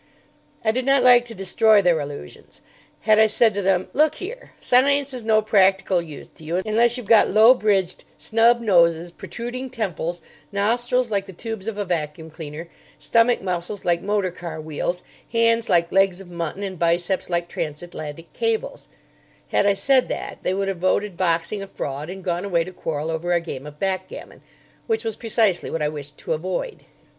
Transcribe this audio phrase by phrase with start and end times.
[0.65, 2.61] I did not like to destroy their illusions.
[3.01, 6.97] Had I said to them, "Look here, science is no practical use to you unless
[6.97, 12.31] you've got low bridged, snub noses, protruding temples, nostrils like the tubes of a vacuum
[12.31, 12.67] cleaner,
[12.97, 18.33] stomach muscles like motor car wheels, hands like legs of mutton, and biceps like transatlantic
[18.33, 22.71] cables"—had I said that, they would have voted boxing a fraud, and gone away to
[22.71, 24.41] quarrel over a game of backgammon,
[24.87, 26.85] which was precisely what I wished to avoid.